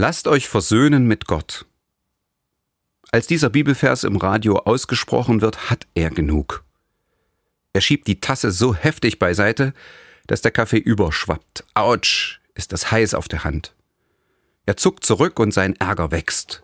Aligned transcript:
Lasst 0.00 0.28
euch 0.28 0.48
versöhnen 0.48 1.04
mit 1.04 1.26
Gott. 1.26 1.66
Als 3.12 3.26
dieser 3.26 3.50
Bibelvers 3.50 4.02
im 4.04 4.16
Radio 4.16 4.56
ausgesprochen 4.56 5.42
wird, 5.42 5.68
hat 5.68 5.86
er 5.92 6.08
genug. 6.08 6.64
Er 7.74 7.82
schiebt 7.82 8.06
die 8.06 8.18
Tasse 8.18 8.50
so 8.50 8.74
heftig 8.74 9.18
beiseite, 9.18 9.74
dass 10.26 10.40
der 10.40 10.52
Kaffee 10.52 10.78
überschwappt. 10.78 11.66
Autsch, 11.74 12.40
ist 12.54 12.72
das 12.72 12.90
heiß 12.90 13.12
auf 13.12 13.28
der 13.28 13.44
Hand. 13.44 13.74
Er 14.64 14.78
zuckt 14.78 15.04
zurück 15.04 15.38
und 15.38 15.52
sein 15.52 15.76
Ärger 15.76 16.10
wächst. 16.10 16.62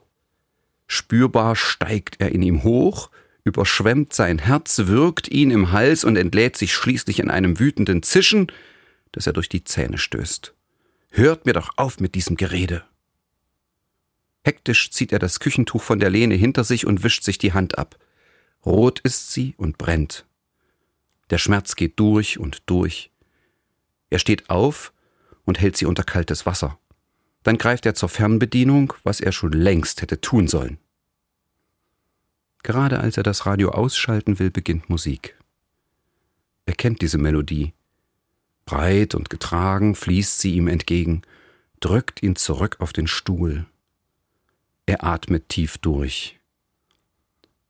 Spürbar 0.87 1.57
steigt 1.57 2.17
er 2.21 2.33
in 2.33 2.41
ihm 2.41 2.63
hoch, 2.63 3.11
überschwemmt 3.45 4.15
sein 4.15 4.39
Herz, 4.39 4.87
wirkt 4.87 5.29
ihn 5.29 5.51
im 5.51 5.73
Hals 5.73 6.05
und 6.05 6.17
entlädt 6.17 6.57
sich 6.57 6.73
schließlich 6.73 7.19
in 7.19 7.29
einem 7.29 7.59
wütenden 7.61 8.03
Zischen, 8.03 8.51
das 9.13 9.27
er 9.27 9.35
durch 9.35 9.51
die 9.51 9.63
Zähne 9.63 9.99
stößt. 9.99 10.55
Hört 11.11 11.45
mir 11.45 11.53
doch 11.53 11.69
auf 11.77 12.01
mit 12.01 12.15
diesem 12.15 12.39
Gerede. 12.39 12.83
Hektisch 14.47 14.93
zieht 14.93 15.11
er 15.11 15.19
das 15.19 15.41
Küchentuch 15.41 15.83
von 15.83 15.99
der 15.99 16.09
Lehne 16.09 16.37
hinter 16.37 16.63
sich 16.63 16.87
und 16.87 17.03
wischt 17.03 17.25
sich 17.25 17.37
die 17.37 17.53
Hand 17.53 17.79
ab. 17.79 17.99
Rot 18.65 19.01
ist 19.01 19.33
sie 19.33 19.57
und 19.57 19.77
brennt. 19.77 20.25
Der 21.31 21.39
Schmerz 21.39 21.75
geht 21.75 21.99
durch 21.99 22.39
und 22.39 22.63
durch. 22.67 23.11
Er 24.09 24.21
steht 24.21 24.49
auf 24.49 24.93
und 25.47 25.59
hält 25.61 25.77
sie 25.77 25.85
unter 25.85 26.05
kaltes 26.05 26.47
Wasser. 26.47 26.79
Dann 27.43 27.59
greift 27.59 27.87
er 27.87 27.97
zur 27.97 28.09
Fernbedienung, 28.09 28.93
was 29.03 29.19
er 29.19 29.33
schon 29.33 29.51
längst 29.51 30.01
hätte 30.01 30.21
tun 30.21 30.47
sollen. 30.47 30.79
Gerade 32.63 33.01
als 33.01 33.17
er 33.17 33.25
das 33.25 33.47
Radio 33.47 33.71
ausschalten 33.71 34.39
will, 34.39 34.53
beginnt 34.53 34.89
Musik. 34.89 35.37
Er 36.67 36.77
kennt 36.77 37.03
diese 37.03 37.19
Melodie. 37.19 37.73
Breit 38.65 39.17
und 39.17 39.29
getragen 39.29 39.97
fließt 39.97 40.39
sie 40.39 40.55
ihm 40.55 40.69
entgegen, 40.69 41.23
drückt 41.81 42.23
ihn 42.23 42.37
zurück 42.37 42.77
auf 42.79 42.93
den 42.93 43.09
Stuhl. 43.09 43.67
Er 44.87 45.05
atmet 45.05 45.49
tief 45.49 45.79
durch. 45.79 46.39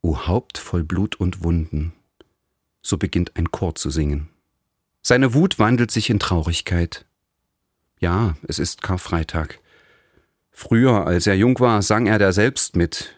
O 0.03 0.27
Haupt 0.27 0.59
voll 0.59 0.85
Blut 0.85 1.17
und 1.17 1.43
Wunden. 1.43 1.95
So 2.83 2.99
beginnt 2.99 3.37
ein 3.37 3.51
Chor 3.51 3.75
zu 3.75 3.91
singen. 3.91 4.29
Seine 5.03 5.33
Wut 5.35 5.59
wandelt 5.59 5.91
sich 5.91 6.11
in 6.11 6.19
Traurigkeit. 6.19 7.07
Ja, 7.99 8.37
es 8.47 8.59
ist 8.59 8.83
Karfreitag. 8.83 9.61
Früher, 10.51 11.07
als 11.07 11.27
er 11.27 11.37
jung 11.37 11.59
war, 11.59 11.81
sang 11.81 12.07
er 12.07 12.19
da 12.19 12.33
selbst 12.33 12.77
mit. 12.77 13.15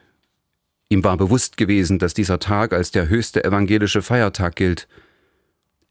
Ihm 0.89 1.05
war 1.05 1.17
bewusst 1.17 1.57
gewesen, 1.57 1.99
dass 1.99 2.15
dieser 2.15 2.39
Tag 2.39 2.73
als 2.73 2.91
der 2.91 3.09
höchste 3.09 3.45
evangelische 3.45 4.01
Feiertag 4.01 4.57
gilt. 4.57 4.89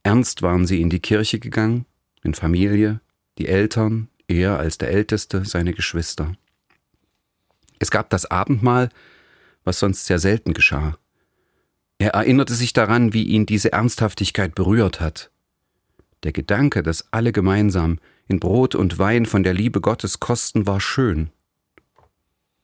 Ernst 0.04 0.42
waren 0.42 0.66
sie 0.66 0.82
in 0.82 0.90
die 0.90 1.00
Kirche 1.02 1.40
gegangen, 1.40 1.86
in 2.24 2.34
Familie, 2.34 3.02
die 3.38 3.48
Eltern, 3.48 4.10
er 4.28 4.58
als 4.58 4.78
der 4.78 4.92
Älteste, 4.92 5.46
seine 5.46 5.74
Geschwister. 5.74 6.34
Es 7.80 7.92
gab 7.92 8.10
das 8.10 8.26
Abendmahl, 8.26 8.90
was 9.64 9.80
sonst 9.80 10.06
sehr 10.06 10.20
selten 10.20 10.54
geschah. 10.54 10.98
Er 12.00 12.12
erinnerte 12.12 12.54
sich 12.54 12.74
daran, 12.74 13.14
wie 13.14 13.24
ihn 13.24 13.46
diese 13.46 13.72
Ernsthaftigkeit 13.72 14.56
berührt 14.56 15.00
hat. 15.00 15.32
Der 16.24 16.32
Gedanke, 16.32 16.84
dass 16.84 17.12
alle 17.12 17.32
gemeinsam 17.32 18.00
in 18.28 18.40
Brot 18.40 18.76
und 18.76 19.00
Wein 19.00 19.26
von 19.26 19.44
der 19.44 19.54
Liebe 19.54 19.82
Gottes 19.82 20.20
kosten, 20.20 20.68
war 20.68 20.80
schön 20.80 21.32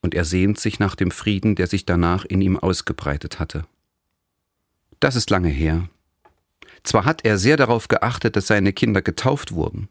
und 0.03 0.13
er 0.13 0.25
sehnt 0.25 0.59
sich 0.59 0.79
nach 0.79 0.95
dem 0.95 1.09
Frieden, 1.09 1.55
der 1.55 1.65
sich 1.65 1.85
danach 1.85 2.25
in 2.25 2.41
ihm 2.41 2.59
ausgebreitet 2.59 3.39
hatte. 3.39 3.65
Das 4.99 5.15
ist 5.15 5.29
lange 5.29 5.49
her. 5.49 5.89
Zwar 6.83 7.05
hat 7.05 7.25
er 7.25 7.37
sehr 7.37 7.55
darauf 7.55 7.87
geachtet, 7.87 8.35
dass 8.35 8.47
seine 8.47 8.73
Kinder 8.73 9.01
getauft 9.01 9.53
wurden, 9.53 9.87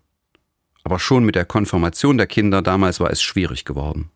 aber 0.84 0.98
schon 0.98 1.24
mit 1.24 1.34
der 1.34 1.46
Konfirmation 1.46 2.18
der 2.18 2.26
Kinder 2.26 2.60
damals 2.60 3.00
war 3.00 3.10
es 3.10 3.22
schwierig 3.22 3.64
geworden. 3.64 4.10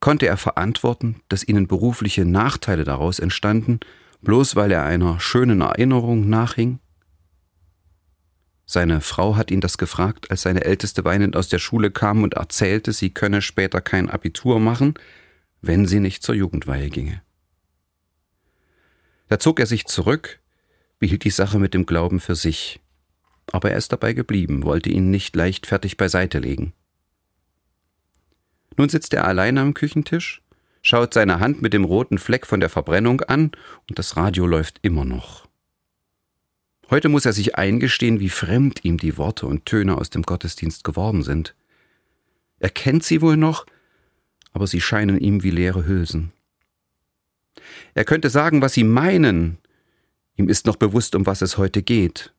Konnte 0.00 0.26
er 0.26 0.38
verantworten, 0.38 1.20
dass 1.28 1.46
ihnen 1.46 1.68
berufliche 1.68 2.24
Nachteile 2.24 2.84
daraus 2.84 3.18
entstanden, 3.18 3.80
bloß 4.22 4.56
weil 4.56 4.72
er 4.72 4.84
einer 4.84 5.20
schönen 5.20 5.60
Erinnerung 5.60 6.28
nachhing? 6.28 6.80
Seine 8.64 9.00
Frau 9.00 9.36
hat 9.36 9.50
ihn 9.50 9.60
das 9.60 9.78
gefragt, 9.78 10.30
als 10.30 10.42
seine 10.42 10.64
Älteste 10.64 11.04
weinend 11.04 11.36
aus 11.36 11.48
der 11.48 11.58
Schule 11.58 11.90
kam 11.90 12.22
und 12.22 12.34
erzählte, 12.34 12.92
sie 12.92 13.10
könne 13.10 13.42
später 13.42 13.80
kein 13.80 14.08
Abitur 14.08 14.58
machen, 14.58 14.94
wenn 15.60 15.86
sie 15.86 16.00
nicht 16.00 16.22
zur 16.22 16.34
Jugendweihe 16.34 16.88
ginge. 16.88 17.20
Da 19.28 19.38
zog 19.38 19.60
er 19.60 19.66
sich 19.66 19.86
zurück, 19.86 20.40
behielt 20.98 21.24
die 21.24 21.30
Sache 21.30 21.58
mit 21.58 21.74
dem 21.74 21.84
Glauben 21.84 22.20
für 22.20 22.34
sich, 22.34 22.80
aber 23.52 23.72
er 23.72 23.76
ist 23.76 23.92
dabei 23.92 24.12
geblieben, 24.12 24.62
wollte 24.62 24.88
ihn 24.88 25.10
nicht 25.10 25.36
leichtfertig 25.36 25.96
beiseite 25.96 26.38
legen. 26.38 26.72
Nun 28.80 28.88
sitzt 28.88 29.12
er 29.12 29.26
allein 29.28 29.58
am 29.58 29.74
Küchentisch, 29.74 30.40
schaut 30.80 31.12
seine 31.12 31.38
Hand 31.38 31.60
mit 31.60 31.74
dem 31.74 31.84
roten 31.84 32.16
Fleck 32.16 32.46
von 32.46 32.60
der 32.60 32.70
Verbrennung 32.70 33.20
an 33.20 33.52
und 33.90 33.98
das 33.98 34.16
Radio 34.16 34.46
läuft 34.46 34.78
immer 34.80 35.04
noch. 35.04 35.46
Heute 36.88 37.10
muss 37.10 37.26
er 37.26 37.34
sich 37.34 37.56
eingestehen, 37.56 38.20
wie 38.20 38.30
fremd 38.30 38.82
ihm 38.82 38.96
die 38.96 39.18
Worte 39.18 39.44
und 39.44 39.66
Töne 39.66 39.98
aus 39.98 40.08
dem 40.08 40.22
Gottesdienst 40.22 40.82
geworden 40.82 41.22
sind. 41.22 41.54
Er 42.58 42.70
kennt 42.70 43.04
sie 43.04 43.20
wohl 43.20 43.36
noch, 43.36 43.66
aber 44.54 44.66
sie 44.66 44.80
scheinen 44.80 45.18
ihm 45.18 45.42
wie 45.42 45.50
leere 45.50 45.84
Hülsen. 45.84 46.32
Er 47.92 48.06
könnte 48.06 48.30
sagen, 48.30 48.62
was 48.62 48.72
sie 48.72 48.84
meinen. 48.84 49.58
Ihm 50.36 50.48
ist 50.48 50.64
noch 50.64 50.76
bewusst, 50.76 51.14
um 51.14 51.26
was 51.26 51.42
es 51.42 51.58
heute 51.58 51.82
geht. 51.82 52.32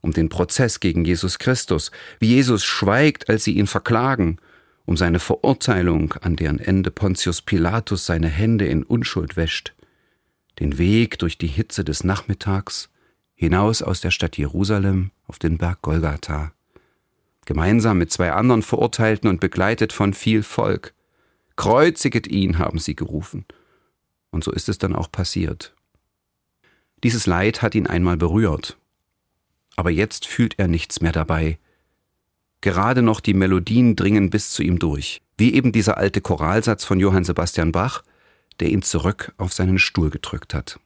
Um 0.00 0.12
den 0.12 0.28
Prozess 0.28 0.78
gegen 0.78 1.04
Jesus 1.04 1.40
Christus, 1.40 1.90
wie 2.20 2.28
Jesus 2.28 2.62
schweigt, 2.62 3.28
als 3.28 3.42
sie 3.42 3.56
ihn 3.56 3.66
verklagen, 3.66 4.38
um 4.86 4.96
seine 4.96 5.18
Verurteilung, 5.18 6.14
an 6.20 6.36
deren 6.36 6.58
Ende 6.58 6.90
Pontius 6.90 7.42
Pilatus 7.42 8.06
seine 8.06 8.28
Hände 8.28 8.66
in 8.66 8.82
Unschuld 8.82 9.36
wäscht, 9.36 9.74
den 10.60 10.78
Weg 10.78 11.18
durch 11.18 11.38
die 11.38 11.46
Hitze 11.46 11.84
des 11.84 12.04
Nachmittags, 12.04 12.90
hinaus 13.34 13.82
aus 13.82 14.00
der 14.00 14.10
Stadt 14.10 14.36
Jerusalem 14.36 15.10
auf 15.26 15.38
den 15.38 15.58
Berg 15.58 15.82
Golgatha, 15.82 16.52
gemeinsam 17.46 17.98
mit 17.98 18.12
zwei 18.12 18.32
anderen 18.32 18.62
Verurteilten 18.62 19.28
und 19.28 19.40
begleitet 19.40 19.92
von 19.92 20.14
viel 20.14 20.42
Volk. 20.42 20.94
Kreuziget 21.56 22.26
ihn, 22.26 22.58
haben 22.58 22.78
sie 22.78 22.96
gerufen. 22.96 23.44
Und 24.30 24.44
so 24.44 24.50
ist 24.50 24.68
es 24.68 24.78
dann 24.78 24.94
auch 24.94 25.10
passiert. 25.10 25.74
Dieses 27.02 27.26
Leid 27.26 27.62
hat 27.62 27.74
ihn 27.74 27.86
einmal 27.86 28.16
berührt, 28.16 28.76
aber 29.76 29.90
jetzt 29.90 30.26
fühlt 30.26 30.58
er 30.58 30.68
nichts 30.68 31.00
mehr 31.00 31.12
dabei. 31.12 31.58
Gerade 32.64 33.02
noch 33.02 33.20
die 33.20 33.34
Melodien 33.34 33.94
dringen 33.94 34.30
bis 34.30 34.52
zu 34.52 34.62
ihm 34.62 34.78
durch, 34.78 35.20
wie 35.36 35.52
eben 35.52 35.70
dieser 35.70 35.98
alte 35.98 36.22
Choralsatz 36.22 36.82
von 36.82 36.98
Johann 36.98 37.22
Sebastian 37.22 37.72
Bach, 37.72 38.02
der 38.58 38.70
ihn 38.70 38.80
zurück 38.80 39.34
auf 39.36 39.52
seinen 39.52 39.78
Stuhl 39.78 40.08
gedrückt 40.08 40.54
hat. 40.54 40.80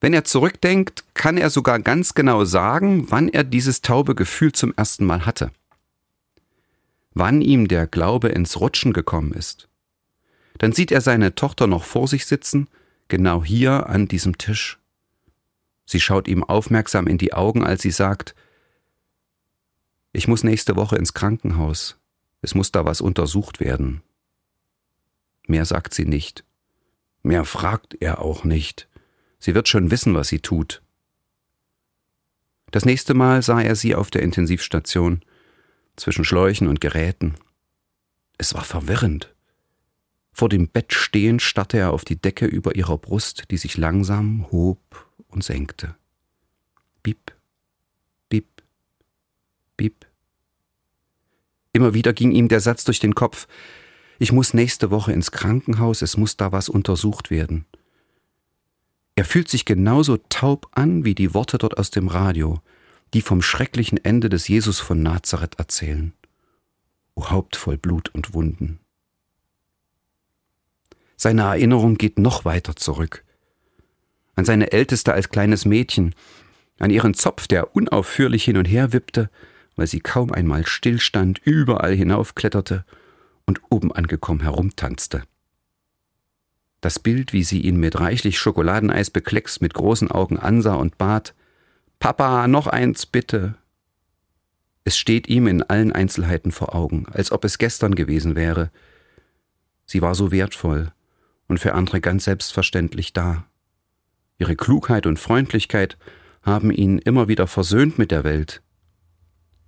Wenn 0.00 0.14
er 0.14 0.22
zurückdenkt, 0.22 1.02
kann 1.14 1.36
er 1.36 1.50
sogar 1.50 1.80
ganz 1.80 2.14
genau 2.14 2.44
sagen, 2.44 3.10
wann 3.10 3.28
er 3.28 3.42
dieses 3.42 3.82
taube 3.82 4.14
Gefühl 4.14 4.52
zum 4.52 4.72
ersten 4.76 5.04
Mal 5.04 5.26
hatte. 5.26 5.50
Wann 7.12 7.42
ihm 7.42 7.66
der 7.66 7.88
Glaube 7.88 8.28
ins 8.28 8.60
Rutschen 8.60 8.92
gekommen 8.92 9.32
ist. 9.32 9.68
Dann 10.58 10.70
sieht 10.70 10.92
er 10.92 11.00
seine 11.00 11.34
Tochter 11.34 11.66
noch 11.66 11.82
vor 11.82 12.06
sich 12.06 12.24
sitzen, 12.26 12.68
genau 13.08 13.42
hier 13.42 13.88
an 13.88 14.06
diesem 14.06 14.38
Tisch. 14.38 14.78
Sie 15.86 15.98
schaut 15.98 16.28
ihm 16.28 16.44
aufmerksam 16.44 17.08
in 17.08 17.18
die 17.18 17.32
Augen, 17.32 17.64
als 17.64 17.82
sie 17.82 17.90
sagt, 17.90 18.36
ich 20.16 20.28
muss 20.28 20.44
nächste 20.44 20.76
Woche 20.76 20.96
ins 20.96 21.12
Krankenhaus. 21.12 21.98
Es 22.40 22.54
muss 22.54 22.72
da 22.72 22.86
was 22.86 23.02
untersucht 23.02 23.60
werden. 23.60 24.00
Mehr 25.46 25.66
sagt 25.66 25.92
sie 25.92 26.06
nicht. 26.06 26.42
Mehr 27.22 27.44
fragt 27.44 27.96
er 28.00 28.22
auch 28.22 28.42
nicht. 28.42 28.88
Sie 29.38 29.54
wird 29.54 29.68
schon 29.68 29.90
wissen, 29.90 30.14
was 30.14 30.28
sie 30.28 30.40
tut. 30.40 30.82
Das 32.70 32.86
nächste 32.86 33.12
Mal 33.12 33.42
sah 33.42 33.60
er 33.60 33.76
sie 33.76 33.94
auf 33.94 34.10
der 34.10 34.22
Intensivstation, 34.22 35.22
zwischen 35.96 36.24
Schläuchen 36.24 36.66
und 36.66 36.80
Geräten. 36.80 37.34
Es 38.38 38.54
war 38.54 38.64
verwirrend. 38.64 39.34
Vor 40.32 40.48
dem 40.48 40.68
Bett 40.68 40.94
stehend 40.94 41.42
starrte 41.42 41.76
er 41.76 41.92
auf 41.92 42.06
die 42.06 42.20
Decke 42.20 42.46
über 42.46 42.74
ihrer 42.74 42.96
Brust, 42.96 43.50
die 43.50 43.58
sich 43.58 43.76
langsam 43.76 44.50
hob 44.50 45.10
und 45.28 45.44
senkte. 45.44 45.94
Bip, 47.02 47.35
bip. 49.76 50.06
Immer 51.72 51.94
wieder 51.94 52.12
ging 52.12 52.32
ihm 52.32 52.48
der 52.48 52.60
Satz 52.60 52.84
durch 52.84 53.00
den 53.00 53.14
Kopf, 53.14 53.46
ich 54.18 54.32
muss 54.32 54.54
nächste 54.54 54.90
Woche 54.90 55.12
ins 55.12 55.30
Krankenhaus, 55.30 56.00
es 56.00 56.16
muss 56.16 56.36
da 56.36 56.50
was 56.52 56.68
untersucht 56.68 57.30
werden. 57.30 57.66
Er 59.14 59.24
fühlt 59.24 59.48
sich 59.48 59.64
genauso 59.64 60.16
taub 60.16 60.68
an 60.72 61.04
wie 61.04 61.14
die 61.14 61.34
Worte 61.34 61.58
dort 61.58 61.78
aus 61.78 61.90
dem 61.90 62.08
Radio, 62.08 62.60
die 63.14 63.22
vom 63.22 63.42
schrecklichen 63.42 64.02
Ende 64.02 64.28
des 64.28 64.48
Jesus 64.48 64.80
von 64.80 65.02
Nazareth 65.02 65.58
erzählen. 65.58 66.12
O 67.14 67.30
Haupt 67.30 67.56
voll 67.56 67.78
Blut 67.78 68.08
und 68.10 68.34
Wunden. 68.34 68.80
Seine 71.16 71.42
Erinnerung 71.42 71.96
geht 71.96 72.18
noch 72.18 72.44
weiter 72.44 72.76
zurück. 72.76 73.24
An 74.34 74.44
seine 74.44 74.72
Älteste 74.72 75.14
als 75.14 75.30
kleines 75.30 75.64
Mädchen, 75.64 76.14
an 76.78 76.90
ihren 76.90 77.14
Zopf, 77.14 77.46
der 77.46 77.74
unaufhörlich 77.74 78.44
hin 78.44 78.58
und 78.58 78.66
her 78.66 78.92
wippte, 78.92 79.30
weil 79.76 79.86
sie 79.86 80.00
kaum 80.00 80.32
einmal 80.32 80.66
stillstand, 80.66 81.38
überall 81.44 81.94
hinaufkletterte 81.94 82.84
und 83.46 83.60
oben 83.70 83.92
angekommen 83.92 84.40
herumtanzte. 84.40 85.22
Das 86.80 86.98
Bild, 86.98 87.32
wie 87.32 87.44
sie 87.44 87.60
ihn 87.60 87.76
mit 87.76 87.98
reichlich 87.98 88.38
Schokoladeneis 88.38 89.10
bekleckst 89.10 89.62
mit 89.62 89.74
großen 89.74 90.10
Augen 90.10 90.38
ansah 90.38 90.74
und 90.74 90.98
bat, 90.98 91.34
Papa, 91.98 92.46
noch 92.48 92.66
eins 92.66 93.06
bitte. 93.06 93.54
Es 94.84 94.96
steht 94.96 95.28
ihm 95.28 95.46
in 95.46 95.62
allen 95.62 95.92
Einzelheiten 95.92 96.52
vor 96.52 96.74
Augen, 96.74 97.06
als 97.10 97.32
ob 97.32 97.44
es 97.44 97.58
gestern 97.58 97.94
gewesen 97.94 98.36
wäre. 98.36 98.70
Sie 99.86 100.02
war 100.02 100.14
so 100.14 100.30
wertvoll 100.30 100.92
und 101.48 101.58
für 101.58 101.74
andere 101.74 102.00
ganz 102.00 102.24
selbstverständlich 102.24 103.12
da. 103.12 103.46
Ihre 104.38 104.56
Klugheit 104.56 105.06
und 105.06 105.18
Freundlichkeit 105.18 105.96
haben 106.42 106.70
ihn 106.70 106.98
immer 106.98 107.28
wieder 107.28 107.46
versöhnt 107.46 107.98
mit 107.98 108.10
der 108.10 108.22
Welt. 108.22 108.62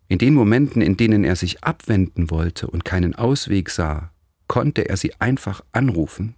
In 0.08 0.18
den 0.18 0.34
Momenten, 0.34 0.80
in 0.80 0.96
denen 0.96 1.22
er 1.22 1.36
sich 1.36 1.62
abwenden 1.62 2.30
wollte 2.30 2.66
und 2.66 2.84
keinen 2.84 3.14
Ausweg 3.14 3.68
sah, 3.68 4.10
konnte 4.46 4.88
er 4.88 4.96
sie 4.96 5.12
einfach 5.20 5.62
anrufen. 5.72 6.34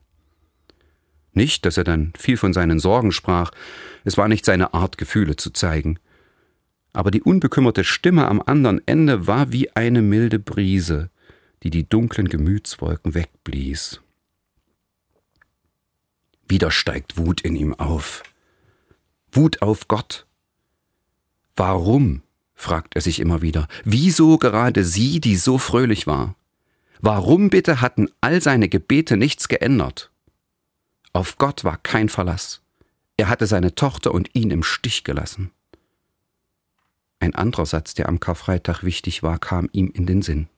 Nicht, 1.33 1.65
dass 1.65 1.77
er 1.77 1.85
dann 1.85 2.13
viel 2.19 2.37
von 2.37 2.53
seinen 2.53 2.81
Sorgen 2.81 3.13
sprach, 3.13 3.53
es 4.05 4.17
war 4.17 4.29
nicht 4.29 4.45
seine 4.45 4.75
Art, 4.75 4.99
Gefühle 4.99 5.37
zu 5.37 5.51
zeigen. 5.51 5.99
Aber 6.93 7.13
die 7.13 7.23
unbekümmerte 7.23 7.85
Stimme 7.85 8.27
am 8.27 8.43
anderen 8.45 8.85
Ende 8.87 9.29
war 9.29 9.53
wie 9.53 9.71
eine 9.77 10.03
milde 10.03 10.41
Brise, 10.41 11.11
die 11.63 11.71
die 11.71 11.89
dunklen 11.89 12.29
Gemütswolken 12.29 13.15
wegblies. 13.15 14.01
Wieder 16.49 16.73
steigt 16.73 17.17
Wut 17.17 17.43
in 17.43 17.55
ihm 17.55 17.75
auf. 17.75 18.25
Wut 19.31 19.63
auf 19.63 19.87
Gott. 19.87 20.27
Warum? 21.55 22.23
Fragt 22.61 22.95
er 22.95 23.01
sich 23.01 23.21
immer 23.21 23.43
wieder. 23.43 23.67
Wieso 23.85 24.39
gerade 24.39 24.85
sie, 24.85 25.21
die 25.21 25.37
so 25.37 25.59
fröhlich 25.59 26.07
war? 26.07 26.37
Warum 27.01 27.49
bitte 27.49 27.81
hatten 27.81 28.11
all 28.21 28.43
seine 28.43 28.69
Gebete 28.69 29.17
nichts 29.17 29.49
geändert? 29.49 30.11
Auf 31.13 31.39
Gott 31.39 31.65
war 31.65 31.79
kein 31.79 32.09
Verlass. 32.09 32.61
Er 33.17 33.29
hatte 33.29 33.47
seine 33.47 33.75
Tochter 33.75 34.13
und 34.13 34.35
ihn 34.35 34.51
im 34.51 34.63
Stich 34.63 35.05
gelassen. 35.05 35.51
Ein 37.19 37.35
anderer 37.35 37.67
Satz, 37.67 37.95
der 37.95 38.09
am 38.09 38.21
Karfreitag 38.21 38.85
wichtig 38.85 39.23
war, 39.23 39.39
kam 39.39 39.69
ihm 39.73 39.91
in 39.95 40.07
den 40.07 40.23
Sinn. 40.23 40.49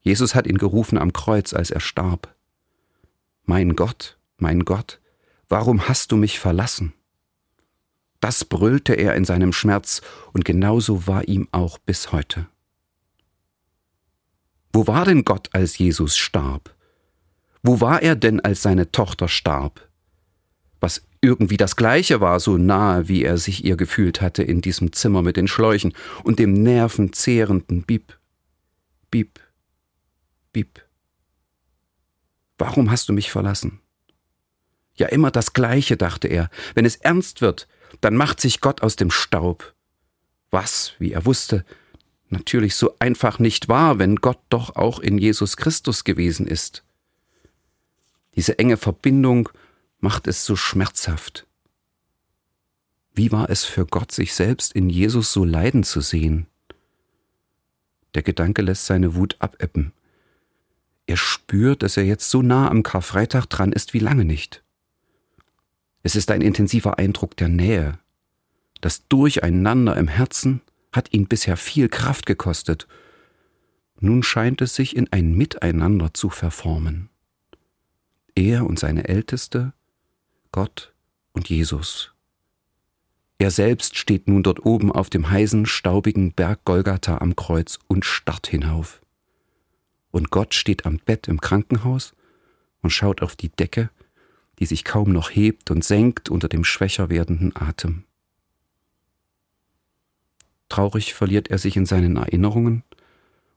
Jesus 0.00 0.34
hat 0.34 0.46
ihn 0.46 0.58
gerufen 0.58 0.98
am 0.98 1.12
Kreuz, 1.12 1.52
als 1.52 1.70
er 1.70 1.80
starb. 1.80 2.34
Mein 3.44 3.76
Gott, 3.76 4.18
mein 4.38 4.64
Gott, 4.64 5.00
warum 5.48 5.88
hast 5.88 6.12
du 6.12 6.16
mich 6.16 6.38
verlassen? 6.38 6.94
Das 8.24 8.46
brüllte 8.46 8.94
er 8.94 9.16
in 9.16 9.26
seinem 9.26 9.52
Schmerz, 9.52 10.00
und 10.32 10.46
genauso 10.46 11.06
war 11.06 11.28
ihm 11.28 11.46
auch 11.52 11.76
bis 11.76 12.10
heute. 12.10 12.46
Wo 14.72 14.86
war 14.86 15.04
denn 15.04 15.26
Gott, 15.26 15.50
als 15.52 15.76
Jesus 15.76 16.16
starb? 16.16 16.74
Wo 17.62 17.82
war 17.82 18.00
er 18.00 18.16
denn, 18.16 18.40
als 18.40 18.62
seine 18.62 18.90
Tochter 18.90 19.28
starb? 19.28 19.86
Was 20.80 21.06
irgendwie 21.20 21.58
das 21.58 21.76
gleiche 21.76 22.22
war, 22.22 22.40
so 22.40 22.56
nahe, 22.56 23.08
wie 23.08 23.24
er 23.24 23.36
sich 23.36 23.62
ihr 23.62 23.76
gefühlt 23.76 24.22
hatte 24.22 24.42
in 24.42 24.62
diesem 24.62 24.94
Zimmer 24.94 25.20
mit 25.20 25.36
den 25.36 25.46
Schläuchen 25.46 25.92
und 26.22 26.38
dem 26.38 26.54
nervenzehrenden 26.54 27.82
Bip, 27.82 28.18
Bip, 29.10 29.38
Bip. 30.50 30.82
Warum 32.56 32.90
hast 32.90 33.06
du 33.06 33.12
mich 33.12 33.30
verlassen? 33.30 33.80
Ja, 34.94 35.08
immer 35.08 35.30
das 35.30 35.52
Gleiche, 35.52 35.98
dachte 35.98 36.28
er. 36.28 36.48
Wenn 36.74 36.86
es 36.86 36.96
ernst 36.96 37.42
wird, 37.42 37.68
dann 38.00 38.16
macht 38.16 38.40
sich 38.40 38.60
Gott 38.60 38.82
aus 38.82 38.96
dem 38.96 39.10
Staub. 39.10 39.74
Was, 40.50 40.94
wie 40.98 41.12
er 41.12 41.26
wusste, 41.26 41.64
natürlich 42.30 42.74
so 42.74 42.94
einfach 42.98 43.38
nicht 43.38 43.68
war, 43.68 43.98
wenn 43.98 44.16
Gott 44.16 44.40
doch 44.48 44.76
auch 44.76 44.98
in 44.98 45.18
Jesus 45.18 45.56
Christus 45.56 46.04
gewesen 46.04 46.46
ist. 46.46 46.84
Diese 48.36 48.58
enge 48.58 48.76
Verbindung 48.76 49.48
macht 50.00 50.26
es 50.26 50.44
so 50.44 50.56
schmerzhaft. 50.56 51.46
Wie 53.14 53.30
war 53.30 53.48
es 53.48 53.64
für 53.64 53.86
Gott, 53.86 54.10
sich 54.10 54.34
selbst 54.34 54.72
in 54.72 54.90
Jesus 54.90 55.32
so 55.32 55.44
leiden 55.44 55.84
zu 55.84 56.00
sehen? 56.00 56.46
Der 58.14 58.22
Gedanke 58.22 58.62
lässt 58.62 58.86
seine 58.86 59.14
Wut 59.14 59.36
abebben. 59.38 59.92
Er 61.06 61.16
spürt, 61.16 61.82
dass 61.82 61.96
er 61.96 62.04
jetzt 62.04 62.30
so 62.30 62.42
nah 62.42 62.68
am 62.68 62.82
Karfreitag 62.82 63.46
dran 63.46 63.72
ist 63.72 63.94
wie 63.94 63.98
lange 63.98 64.24
nicht. 64.24 64.62
Es 66.04 66.16
ist 66.16 66.30
ein 66.30 66.42
intensiver 66.42 66.98
Eindruck 66.98 67.34
der 67.34 67.48
Nähe. 67.48 67.98
Das 68.82 69.08
Durcheinander 69.08 69.96
im 69.96 70.06
Herzen 70.06 70.60
hat 70.92 71.14
ihn 71.14 71.26
bisher 71.26 71.56
viel 71.56 71.88
Kraft 71.88 72.26
gekostet. 72.26 72.86
Nun 74.00 74.22
scheint 74.22 74.60
es 74.60 74.74
sich 74.74 74.96
in 74.96 75.10
ein 75.12 75.32
Miteinander 75.34 76.12
zu 76.12 76.28
verformen. 76.28 77.08
Er 78.34 78.66
und 78.66 78.78
seine 78.78 79.08
Älteste, 79.08 79.72
Gott 80.52 80.92
und 81.32 81.48
Jesus. 81.48 82.12
Er 83.38 83.50
selbst 83.50 83.96
steht 83.96 84.28
nun 84.28 84.42
dort 84.42 84.66
oben 84.66 84.92
auf 84.92 85.08
dem 85.08 85.30
heißen, 85.30 85.64
staubigen 85.64 86.32
Berg 86.34 86.66
Golgatha 86.66 87.16
am 87.18 87.34
Kreuz 87.34 87.78
und 87.88 88.04
starrt 88.04 88.48
hinauf. 88.48 89.00
Und 90.10 90.30
Gott 90.30 90.52
steht 90.52 90.84
am 90.84 90.98
Bett 90.98 91.28
im 91.28 91.40
Krankenhaus 91.40 92.14
und 92.82 92.90
schaut 92.90 93.22
auf 93.22 93.36
die 93.36 93.48
Decke, 93.48 93.88
die 94.58 94.66
sich 94.66 94.84
kaum 94.84 95.12
noch 95.12 95.30
hebt 95.30 95.70
und 95.70 95.84
senkt 95.84 96.28
unter 96.28 96.48
dem 96.48 96.64
schwächer 96.64 97.10
werdenden 97.10 97.56
Atem. 97.56 98.04
Traurig 100.68 101.14
verliert 101.14 101.48
er 101.48 101.58
sich 101.58 101.76
in 101.76 101.86
seinen 101.86 102.16
Erinnerungen 102.16 102.82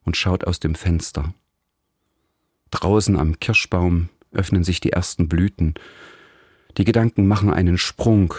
und 0.03 0.17
schaut 0.17 0.45
aus 0.45 0.59
dem 0.59 0.75
Fenster. 0.75 1.33
Draußen 2.71 3.17
am 3.17 3.39
Kirschbaum 3.39 4.09
öffnen 4.31 4.63
sich 4.63 4.79
die 4.79 4.91
ersten 4.91 5.27
Blüten. 5.27 5.75
Die 6.77 6.83
Gedanken 6.83 7.27
machen 7.27 7.51
einen 7.51 7.77
Sprung. 7.77 8.33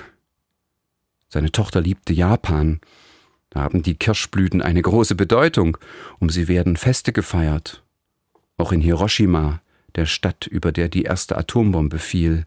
Seine 1.29 1.51
Tochter 1.51 1.81
liebte 1.81 2.13
Japan. 2.13 2.81
Da 3.51 3.61
haben 3.61 3.83
die 3.83 3.95
Kirschblüten 3.95 4.63
eine 4.63 4.83
große 4.83 5.15
Bedeutung, 5.15 5.79
um 6.19 6.31
sie 6.31 6.49
werden 6.49 6.77
Feste 6.77 7.13
gefeiert. 7.13 7.83
Auch 8.59 8.73
in 8.73 8.81
Hiroshima 8.81 9.61
der 9.97 10.07
Stadt, 10.07 10.47
über 10.47 10.73
der 10.73 10.89
die 10.89 11.03
erste 11.03 11.37
Atombombe 11.37 11.99
fiel. 11.99 12.45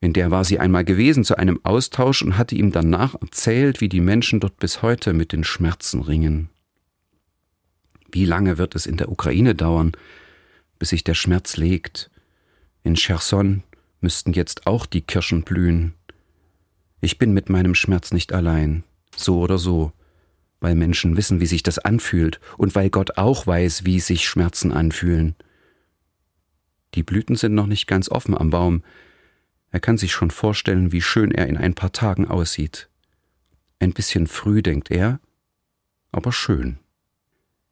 In 0.00 0.12
der 0.12 0.30
war 0.30 0.44
sie 0.44 0.58
einmal 0.58 0.84
gewesen 0.84 1.24
zu 1.24 1.36
einem 1.36 1.60
Austausch 1.64 2.22
und 2.22 2.38
hatte 2.38 2.54
ihm 2.54 2.72
danach 2.72 3.14
erzählt, 3.20 3.80
wie 3.80 3.88
die 3.88 4.00
Menschen 4.00 4.40
dort 4.40 4.58
bis 4.58 4.82
heute 4.82 5.12
mit 5.12 5.32
den 5.32 5.44
Schmerzen 5.44 6.02
ringen. 6.02 6.50
Wie 8.10 8.24
lange 8.24 8.58
wird 8.58 8.74
es 8.74 8.86
in 8.86 8.96
der 8.96 9.10
Ukraine 9.10 9.54
dauern, 9.54 9.92
bis 10.78 10.90
sich 10.90 11.04
der 11.04 11.14
Schmerz 11.14 11.56
legt? 11.56 12.10
In 12.82 12.94
Cherson 12.94 13.62
müssten 14.00 14.32
jetzt 14.32 14.66
auch 14.66 14.86
die 14.86 15.02
Kirschen 15.02 15.42
blühen. 15.42 15.94
Ich 17.00 17.18
bin 17.18 17.32
mit 17.32 17.48
meinem 17.48 17.74
Schmerz 17.74 18.12
nicht 18.12 18.32
allein, 18.32 18.84
so 19.16 19.40
oder 19.40 19.58
so, 19.58 19.92
weil 20.60 20.74
Menschen 20.74 21.16
wissen, 21.16 21.40
wie 21.40 21.46
sich 21.46 21.62
das 21.62 21.78
anfühlt 21.78 22.40
und 22.56 22.74
weil 22.74 22.90
Gott 22.90 23.18
auch 23.18 23.46
weiß, 23.46 23.84
wie 23.84 24.00
sich 24.00 24.26
Schmerzen 24.26 24.72
anfühlen. 24.72 25.36
Die 26.94 27.02
Blüten 27.02 27.36
sind 27.36 27.54
noch 27.54 27.66
nicht 27.66 27.86
ganz 27.86 28.10
offen 28.10 28.36
am 28.36 28.50
Baum. 28.50 28.82
Er 29.70 29.80
kann 29.80 29.98
sich 29.98 30.12
schon 30.12 30.30
vorstellen, 30.30 30.92
wie 30.92 31.02
schön 31.02 31.30
er 31.30 31.46
in 31.46 31.56
ein 31.56 31.74
paar 31.74 31.92
Tagen 31.92 32.26
aussieht. 32.26 32.88
Ein 33.78 33.92
bisschen 33.92 34.26
früh, 34.26 34.62
denkt 34.62 34.90
er, 34.90 35.20
aber 36.10 36.32
schön. 36.32 36.78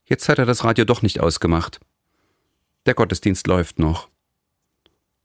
Jetzt 0.05 0.29
hat 0.29 0.39
er 0.39 0.47
das 0.47 0.63
Radio 0.63 0.85
doch 0.85 1.03
nicht 1.03 1.21
ausgemacht. 1.21 1.81
Der 2.85 2.95
Gottesdienst 2.95 3.47
läuft 3.47 3.79
noch. 3.79 4.09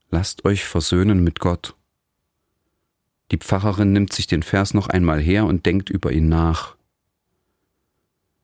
Lasst 0.10 0.44
euch 0.46 0.66
versöhnen 0.66 1.24
mit 1.24 1.40
Gott. 1.40 1.76
Die 3.32 3.38
Pfarrerin 3.38 3.94
nimmt 3.94 4.12
sich 4.12 4.28
den 4.28 4.44
Vers 4.44 4.74
noch 4.74 4.88
einmal 4.88 5.22
her 5.22 5.46
und 5.46 5.66
denkt 5.66 5.90
über 5.90 6.12
ihn 6.12 6.28
nach. 6.28 6.76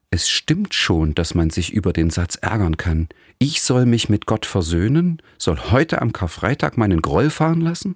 Es 0.09 0.29
stimmt 0.29 0.73
schon, 0.73 1.13
dass 1.13 1.35
man 1.35 1.49
sich 1.49 1.73
über 1.73 1.91
den 1.91 2.09
Satz 2.09 2.35
ärgern 2.35 2.77
kann. 2.77 3.09
Ich 3.39 3.61
soll 3.61 3.85
mich 3.85 4.09
mit 4.09 4.25
Gott 4.25 4.45
versöhnen, 4.47 5.21
soll 5.37 5.57
heute 5.71 6.01
am 6.01 6.11
Karfreitag 6.11 6.77
meinen 6.77 7.01
Groll 7.01 7.29
fahren 7.29 7.61
lassen? 7.61 7.95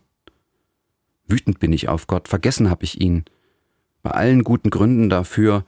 Wütend 1.28 1.60
bin 1.60 1.74
ich 1.74 1.90
auf 1.90 2.06
Gott, 2.06 2.28
vergessen 2.28 2.70
habe 2.70 2.84
ich 2.84 3.02
ihn. 3.02 3.26
Bei 4.04 4.12
allen 4.12 4.44
guten 4.44 4.70
Gründen 4.70 5.10
dafür, 5.10 5.66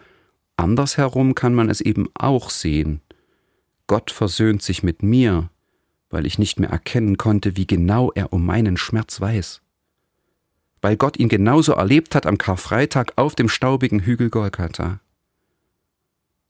andersherum 0.57 1.33
kann 1.33 1.55
man 1.55 1.69
es 1.69 1.81
eben 1.81 2.07
auch 2.13 2.51
sehen. 2.51 3.01
Gott 3.87 4.11
versöhnt 4.11 4.61
sich 4.61 4.83
mit 4.83 5.01
mir, 5.01 5.49
weil 6.09 6.27
ich 6.27 6.37
nicht 6.37 6.59
mehr 6.59 6.69
erkennen 6.69 7.17
konnte, 7.17 7.57
wie 7.57 7.65
genau 7.65 8.11
er 8.11 8.31
um 8.31 8.45
meinen 8.45 8.77
Schmerz 8.77 9.19
weiß. 9.19 9.61
Weil 10.81 10.97
Gott 10.97 11.17
ihn 11.17 11.29
genauso 11.29 11.73
erlebt 11.73 12.13
hat 12.13 12.27
am 12.27 12.37
Karfreitag 12.37 13.13
auf 13.15 13.33
dem 13.33 13.49
staubigen 13.49 14.01
Hügel 14.01 14.29
Golgatha. 14.29 14.99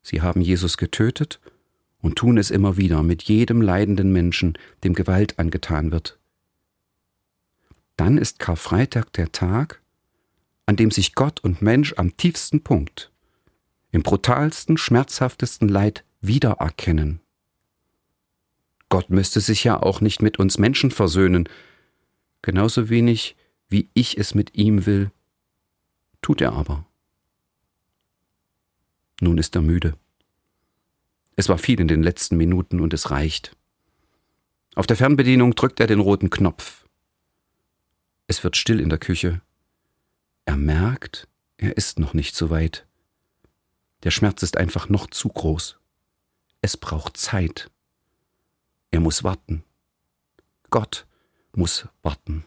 Sie 0.01 0.21
haben 0.21 0.41
Jesus 0.41 0.75
getötet 0.75 1.39
und 2.03 2.17
tun 2.17 2.37
es 2.37 2.51
immer 2.51 2.77
wieder 2.77 3.01
mit 3.01 3.23
jedem 3.23 3.61
leidenden 3.61 4.11
Menschen, 4.11 4.57
dem 4.83 4.93
Gewalt 4.93 5.39
angetan 5.39 5.91
wird. 5.91 6.19
Dann 7.95 8.17
ist 8.17 8.39
Karfreitag 8.39 9.13
der 9.13 9.31
Tag, 9.31 9.81
an 10.65 10.75
dem 10.75 10.91
sich 10.91 11.15
Gott 11.15 11.39
und 11.39 11.61
Mensch 11.61 11.93
am 11.97 12.15
tiefsten 12.17 12.61
Punkt, 12.61 13.09
im 13.91 14.03
brutalsten, 14.03 14.77
schmerzhaftesten 14.77 15.69
Leid 15.69 16.03
wiedererkennen. 16.19 17.21
Gott 18.89 19.09
müsste 19.09 19.39
sich 19.39 19.63
ja 19.63 19.81
auch 19.81 20.01
nicht 20.01 20.21
mit 20.21 20.39
uns 20.39 20.57
Menschen 20.57 20.91
versöhnen, 20.91 21.47
genauso 22.41 22.89
wenig 22.89 23.37
wie 23.69 23.89
ich 23.93 24.17
es 24.17 24.35
mit 24.35 24.55
ihm 24.55 24.85
will, 24.85 25.09
tut 26.21 26.41
er 26.41 26.51
aber. 26.51 26.85
Nun 29.21 29.37
ist 29.37 29.55
er 29.55 29.61
müde. 29.61 29.95
Es 31.35 31.49
war 31.49 31.57
viel 31.57 31.79
in 31.79 31.87
den 31.87 32.03
letzten 32.03 32.37
Minuten 32.37 32.79
und 32.79 32.93
es 32.93 33.11
reicht. 33.11 33.55
Auf 34.75 34.87
der 34.87 34.97
Fernbedienung 34.97 35.55
drückt 35.55 35.79
er 35.79 35.87
den 35.87 35.99
roten 35.99 36.29
Knopf. 36.29 36.85
Es 38.27 38.43
wird 38.43 38.57
still 38.57 38.79
in 38.79 38.89
der 38.89 38.99
Küche. 38.99 39.41
Er 40.45 40.57
merkt, 40.57 41.27
er 41.57 41.77
ist 41.77 41.99
noch 41.99 42.13
nicht 42.13 42.35
so 42.35 42.49
weit. 42.49 42.85
Der 44.03 44.11
Schmerz 44.11 44.43
ist 44.43 44.57
einfach 44.57 44.89
noch 44.89 45.07
zu 45.07 45.29
groß. 45.29 45.77
Es 46.61 46.77
braucht 46.77 47.17
Zeit. 47.17 47.69
Er 48.91 48.99
muss 48.99 49.23
warten. 49.23 49.63
Gott 50.69 51.05
muss 51.55 51.87
warten. 52.01 52.45